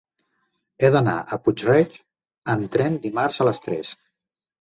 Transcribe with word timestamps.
He 0.77 0.87
d'anar 0.93 1.17
a 1.35 1.37
Puig-reig 1.47 1.99
amb 2.55 2.71
tren 2.77 2.97
dimarts 3.05 3.39
a 3.39 3.47
les 3.49 3.63
tres. 3.67 3.93